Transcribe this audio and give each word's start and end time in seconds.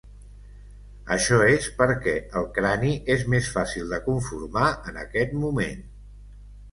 Això 1.15 1.35
és 1.55 1.67
perquè 1.81 2.15
el 2.41 2.47
crani 2.55 2.93
és 3.15 3.25
més 3.33 3.49
fàcil 3.57 3.91
de 3.95 3.99
conformar 4.07 4.65
en 4.93 4.97
aquest 5.03 5.37
moment. 5.43 5.85